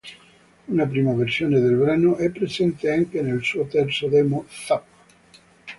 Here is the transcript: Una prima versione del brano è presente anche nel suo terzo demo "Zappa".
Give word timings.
Una 0.67 0.87
prima 0.87 1.13
versione 1.13 1.59
del 1.59 1.75
brano 1.75 2.15
è 2.15 2.31
presente 2.31 2.89
anche 2.91 3.21
nel 3.21 3.43
suo 3.43 3.67
terzo 3.67 4.07
demo 4.07 4.45
"Zappa". 4.49 4.89